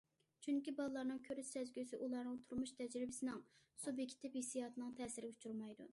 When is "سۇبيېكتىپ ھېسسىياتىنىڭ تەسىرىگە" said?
3.85-5.37